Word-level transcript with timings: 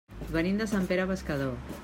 Venim 0.35 0.57
de 0.61 0.67
Sant 0.71 0.89
Pere 0.93 1.07
Pescador. 1.13 1.79